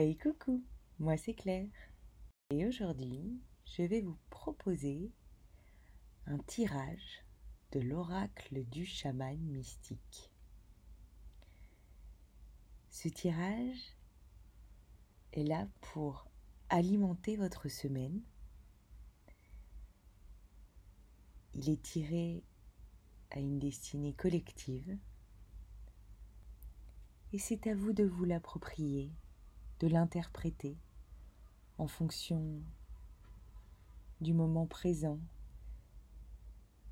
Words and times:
Hey 0.00 0.16
coucou, 0.16 0.62
moi 1.00 1.16
c'est 1.16 1.34
Claire. 1.34 1.66
Et 2.50 2.64
aujourd'hui, 2.64 3.42
je 3.64 3.82
vais 3.82 4.00
vous 4.00 4.16
proposer 4.30 5.10
un 6.26 6.38
tirage 6.38 7.24
de 7.72 7.80
l'oracle 7.80 8.64
du 8.66 8.86
chaman 8.86 9.36
mystique. 9.36 10.30
Ce 12.90 13.08
tirage 13.08 13.96
est 15.32 15.42
là 15.42 15.66
pour 15.80 16.30
alimenter 16.68 17.34
votre 17.34 17.68
semaine. 17.68 18.22
Il 21.54 21.68
est 21.68 21.82
tiré 21.82 22.44
à 23.32 23.40
une 23.40 23.58
destinée 23.58 24.12
collective 24.12 24.96
et 27.32 27.38
c'est 27.40 27.66
à 27.66 27.74
vous 27.74 27.92
de 27.92 28.04
vous 28.04 28.24
l'approprier 28.24 29.10
de 29.80 29.86
l'interpréter 29.86 30.76
en 31.78 31.86
fonction 31.86 32.60
du 34.20 34.32
moment 34.32 34.66
présent 34.66 35.20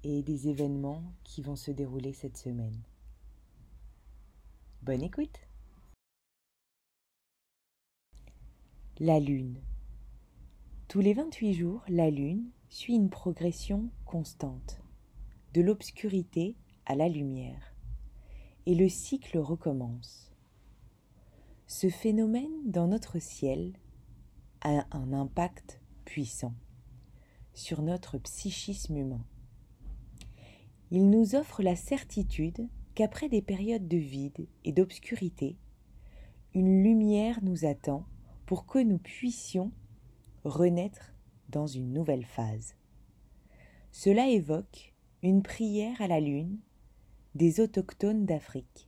et 0.05 0.23
des 0.23 0.49
événements 0.49 1.03
qui 1.25 1.43
vont 1.43 1.57
se 1.57 1.73
dérouler 1.73 2.13
cette 2.13 2.37
semaine. 2.37 2.81
Bonne 4.83 5.03
écoute 5.03 5.41
La 9.01 9.19
Lune. 9.19 9.61
Tous 10.87 11.01
les 11.01 11.13
28 11.13 11.55
jours, 11.55 11.83
la 11.89 12.11
Lune 12.11 12.49
suit 12.69 12.95
une 12.95 13.11
progression 13.11 13.91
constante, 14.05 14.81
de 15.55 15.61
l'obscurité 15.61 16.55
à 16.85 16.95
la 16.95 17.09
lumière, 17.09 17.75
et 18.65 18.77
le 18.77 18.89
cycle 18.89 19.39
recommence. 19.39 20.36
Ce 21.69 21.89
phénomène 21.89 22.53
dans 22.65 22.87
notre 22.87 23.19
ciel 23.19 23.73
a 24.61 24.87
un 24.93 25.13
impact 25.13 25.81
puissant 26.05 26.55
sur 27.55 27.83
notre 27.83 28.19
psychisme 28.19 28.97
humain. 28.97 29.25
Il 30.93 31.11
nous 31.11 31.35
offre 31.35 31.65
la 31.65 31.75
certitude 31.75 32.69
qu'après 32.95 33.29
des 33.29 33.43
périodes 33.43 33.89
de 33.89 33.97
vide 33.97 34.47
et 34.65 34.71
d'obscurité, 34.71 35.57
une 36.55 36.85
lumière 36.85 37.43
nous 37.43 37.65
attend 37.65 38.07
pour 38.47 38.67
que 38.67 38.79
nous 38.79 38.99
puissions 38.99 39.73
renaître 40.45 41.15
dans 41.49 41.67
une 41.67 41.93
nouvelle 41.93 42.27
phase. 42.27 42.77
Cela 43.91 44.29
évoque 44.29 44.95
une 45.25 45.43
prière 45.43 46.01
à 46.01 46.07
la 46.07 46.21
lune 46.21 46.61
des 47.35 47.59
autochtones 47.59 48.25
d'Afrique 48.25 48.86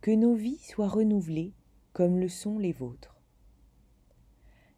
que 0.00 0.10
nos 0.10 0.34
vies 0.34 0.58
soient 0.58 0.88
renouvelées 0.88 1.54
comme 1.92 2.18
le 2.18 2.28
sont 2.28 2.58
les 2.58 2.72
vôtres. 2.72 3.20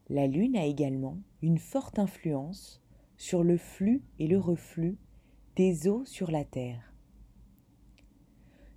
La 0.08 0.26
Lune 0.26 0.56
a 0.56 0.66
également 0.66 1.18
une 1.42 1.58
forte 1.58 1.98
influence 1.98 2.82
sur 3.16 3.44
le 3.44 3.56
flux 3.56 4.02
et 4.18 4.26
le 4.26 4.38
reflux 4.38 4.98
des 5.56 5.86
eaux 5.86 6.04
sur 6.04 6.30
la 6.30 6.44
Terre. 6.44 6.92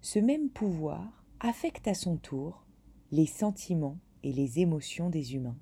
Ce 0.02 0.19
même 0.19 0.49
pouvoir 0.49 1.25
affecte 1.39 1.87
à 1.87 1.95
son 1.95 2.17
tour 2.17 2.65
les 3.11 3.25
sentiments 3.25 3.97
et 4.23 4.31
les 4.31 4.59
émotions 4.59 5.09
des 5.09 5.33
humains 5.35 5.57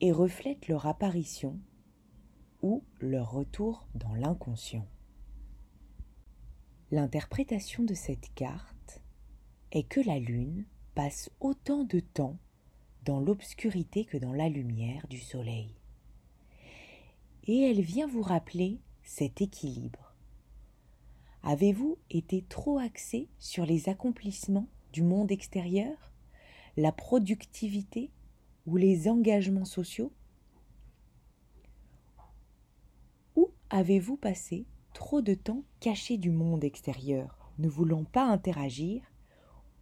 et 0.00 0.12
reflète 0.12 0.68
leur 0.68 0.86
apparition 0.86 1.58
ou 2.62 2.82
leur 3.00 3.30
retour 3.30 3.88
dans 3.94 4.14
l'inconscient. 4.14 4.86
L'interprétation 6.90 7.82
de 7.82 7.94
cette 7.94 8.32
carte 8.34 8.75
est 9.72 9.84
que 9.84 10.00
la 10.00 10.18
lune 10.18 10.64
passe 10.94 11.30
autant 11.40 11.84
de 11.84 12.00
temps 12.00 12.38
dans 13.04 13.20
l'obscurité 13.20 14.04
que 14.04 14.16
dans 14.16 14.32
la 14.32 14.48
lumière 14.48 15.06
du 15.08 15.18
soleil. 15.18 15.74
Et 17.44 17.60
elle 17.70 17.80
vient 17.80 18.08
vous 18.08 18.22
rappeler 18.22 18.80
cet 19.02 19.40
équilibre. 19.40 20.14
Avez-vous 21.42 21.96
été 22.10 22.42
trop 22.42 22.78
axé 22.78 23.28
sur 23.38 23.64
les 23.64 23.88
accomplissements 23.88 24.68
du 24.92 25.02
monde 25.02 25.30
extérieur, 25.30 26.10
la 26.76 26.90
productivité 26.90 28.10
ou 28.66 28.76
les 28.76 29.08
engagements 29.08 29.64
sociaux? 29.64 30.12
Ou 33.36 33.50
avez-vous 33.70 34.16
passé 34.16 34.66
trop 34.92 35.20
de 35.20 35.34
temps 35.34 35.62
caché 35.78 36.16
du 36.16 36.30
monde 36.30 36.64
extérieur, 36.64 37.52
ne 37.58 37.68
voulant 37.68 38.04
pas 38.04 38.24
interagir 38.24 39.02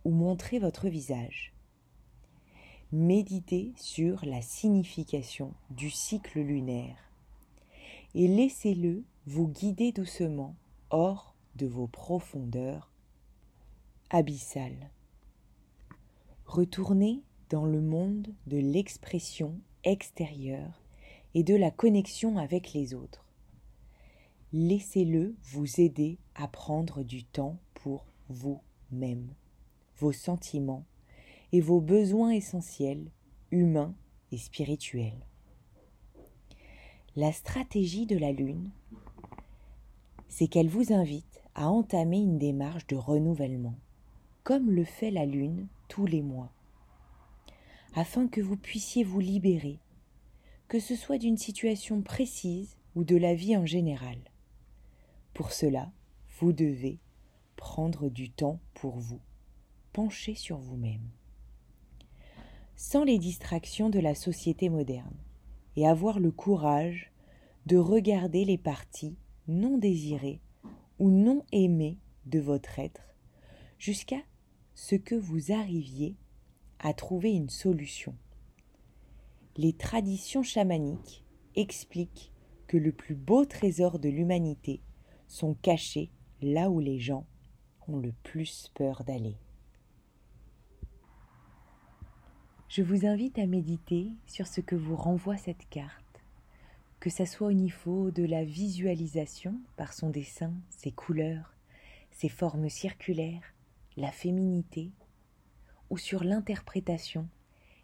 ou 0.04 0.10
montrer 0.10 0.58
votre 0.58 0.88
visage. 0.88 1.52
Méditez 2.92 3.72
sur 3.76 4.24
la 4.24 4.40
signification 4.40 5.52
du 5.70 5.90
cycle 5.90 6.40
lunaire 6.40 6.96
et 8.14 8.28
laissez-le 8.28 9.02
vous 9.26 9.48
guider 9.48 9.90
doucement 9.90 10.54
hors 10.90 11.34
de 11.56 11.66
vos 11.66 11.88
profondeurs 11.88 12.92
abyssales. 14.10 14.90
Retournez 16.46 17.22
dans 17.50 17.66
le 17.66 17.80
monde 17.80 18.28
de 18.46 18.58
l'expression 18.58 19.58
extérieure 19.82 20.82
et 21.34 21.42
de 21.42 21.54
la 21.56 21.70
connexion 21.70 22.38
avec 22.38 22.72
les 22.74 22.94
autres. 22.94 23.24
Laissez-le 24.52 25.34
vous 25.42 25.80
aider 25.80 26.18
à 26.36 26.46
prendre 26.46 27.02
du 27.02 27.24
temps 27.24 27.58
pour 27.74 28.06
vous-même 28.28 29.34
vos 29.98 30.12
sentiments 30.12 30.84
et 31.52 31.60
vos 31.60 31.80
besoins 31.80 32.30
essentiels, 32.30 33.10
humains 33.50 33.94
et 34.32 34.38
spirituels. 34.38 35.26
La 37.16 37.32
stratégie 37.32 38.06
de 38.06 38.18
la 38.18 38.32
Lune, 38.32 38.70
c'est 40.28 40.48
qu'elle 40.48 40.68
vous 40.68 40.92
invite 40.92 41.40
à 41.54 41.68
entamer 41.68 42.18
une 42.18 42.38
démarche 42.38 42.86
de 42.88 42.96
renouvellement, 42.96 43.78
comme 44.42 44.70
le 44.70 44.84
fait 44.84 45.12
la 45.12 45.26
Lune 45.26 45.68
tous 45.88 46.06
les 46.06 46.22
mois, 46.22 46.52
afin 47.94 48.26
que 48.26 48.40
vous 48.40 48.56
puissiez 48.56 49.04
vous 49.04 49.20
libérer, 49.20 49.78
que 50.66 50.80
ce 50.80 50.96
soit 50.96 51.18
d'une 51.18 51.38
situation 51.38 52.02
précise 52.02 52.76
ou 52.96 53.04
de 53.04 53.16
la 53.16 53.34
vie 53.36 53.56
en 53.56 53.66
général. 53.66 54.18
Pour 55.34 55.52
cela, 55.52 55.92
vous 56.40 56.52
devez 56.52 56.98
prendre 57.54 58.08
du 58.08 58.30
temps 58.30 58.58
pour 58.74 58.96
vous 58.98 59.20
pencher 59.94 60.34
sur 60.34 60.58
vous-même. 60.58 61.08
Sans 62.74 63.04
les 63.04 63.18
distractions 63.18 63.90
de 63.90 64.00
la 64.00 64.16
société 64.16 64.68
moderne, 64.68 65.16
et 65.76 65.86
avoir 65.86 66.18
le 66.18 66.32
courage 66.32 67.12
de 67.66 67.76
regarder 67.76 68.44
les 68.44 68.58
parties 68.58 69.16
non 69.46 69.78
désirées 69.78 70.40
ou 70.98 71.10
non 71.10 71.44
aimées 71.52 71.98
de 72.26 72.40
votre 72.40 72.80
être, 72.80 73.14
jusqu'à 73.78 74.20
ce 74.74 74.96
que 74.96 75.14
vous 75.14 75.52
arriviez 75.52 76.16
à 76.80 76.92
trouver 76.92 77.30
une 77.30 77.48
solution. 77.48 78.16
Les 79.56 79.74
traditions 79.74 80.42
chamaniques 80.42 81.24
expliquent 81.54 82.32
que 82.66 82.76
le 82.76 82.90
plus 82.90 83.14
beau 83.14 83.44
trésor 83.44 84.00
de 84.00 84.08
l'humanité 84.08 84.82
sont 85.28 85.54
cachés 85.54 86.10
là 86.42 86.68
où 86.68 86.80
les 86.80 86.98
gens 86.98 87.26
ont 87.86 87.98
le 87.98 88.12
plus 88.24 88.72
peur 88.74 89.04
d'aller. 89.04 89.36
Je 92.76 92.82
vous 92.82 93.06
invite 93.06 93.38
à 93.38 93.46
méditer 93.46 94.10
sur 94.26 94.48
ce 94.48 94.60
que 94.60 94.74
vous 94.74 94.96
renvoie 94.96 95.36
cette 95.36 95.68
carte, 95.68 96.20
que 96.98 97.08
ça 97.08 97.24
soit 97.24 97.46
au 97.46 97.52
niveau 97.52 98.10
de 98.10 98.24
la 98.24 98.42
visualisation 98.42 99.60
par 99.76 99.92
son 99.92 100.10
dessin, 100.10 100.52
ses 100.70 100.90
couleurs, 100.90 101.54
ses 102.10 102.28
formes 102.28 102.68
circulaires, 102.68 103.54
la 103.96 104.10
féminité, 104.10 104.90
ou 105.88 105.98
sur 105.98 106.24
l'interprétation 106.24 107.28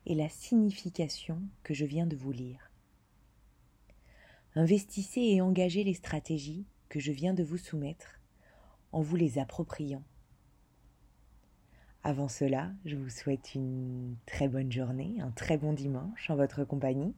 et 0.06 0.16
la 0.16 0.28
signification 0.28 1.40
que 1.62 1.72
je 1.72 1.84
viens 1.84 2.08
de 2.08 2.16
vous 2.16 2.32
lire. 2.32 2.72
Investissez 4.56 5.20
et 5.20 5.40
engagez 5.40 5.84
les 5.84 5.94
stratégies 5.94 6.66
que 6.88 6.98
je 6.98 7.12
viens 7.12 7.32
de 7.32 7.44
vous 7.44 7.58
soumettre 7.58 8.18
en 8.90 9.02
vous 9.02 9.14
les 9.14 9.38
appropriant 9.38 10.02
avant 12.02 12.28
cela, 12.28 12.70
je 12.86 12.96
vous 12.96 13.10
souhaite 13.10 13.54
une 13.54 14.16
très 14.24 14.48
bonne 14.48 14.72
journée, 14.72 15.16
un 15.20 15.30
très 15.32 15.58
bon 15.58 15.74
dimanche 15.74 16.30
en 16.30 16.34
votre 16.34 16.64
compagnie. 16.64 17.14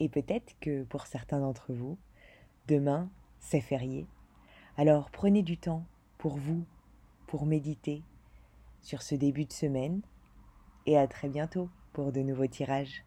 Et 0.00 0.08
peut-être 0.08 0.56
que 0.60 0.82
pour 0.82 1.06
certains 1.06 1.38
d'entre 1.38 1.72
vous, 1.72 1.96
demain, 2.66 3.08
c'est 3.38 3.60
férié. 3.60 4.08
Alors 4.76 5.10
prenez 5.10 5.42
du 5.42 5.58
temps 5.58 5.84
pour 6.18 6.36
vous, 6.36 6.64
pour 7.28 7.46
méditer 7.46 8.02
sur 8.80 9.02
ce 9.02 9.14
début 9.14 9.44
de 9.44 9.52
semaine. 9.52 10.00
Et 10.86 10.98
à 10.98 11.06
très 11.06 11.28
bientôt 11.28 11.68
pour 11.92 12.10
de 12.10 12.20
nouveaux 12.20 12.46
tirages. 12.46 13.04